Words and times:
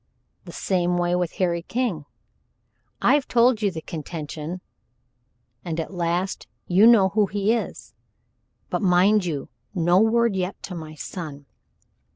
The 0.45 0.51
same 0.51 0.97
way 0.97 1.13
with 1.13 1.33
Harry 1.33 1.61
King. 1.61 2.05
I've 3.03 3.27
told 3.27 3.61
you 3.61 3.69
the 3.69 3.83
contention 3.83 4.59
and 5.63 5.79
at 5.79 5.93
last 5.93 6.47
you 6.65 6.87
know 6.87 7.09
who 7.09 7.27
he 7.27 7.53
is 7.53 7.93
but 8.71 8.81
mind 8.81 9.25
you, 9.25 9.49
no 9.75 9.99
word 9.99 10.35
yet 10.35 10.55
to 10.63 10.73
my 10.73 10.95
son. 10.95 11.45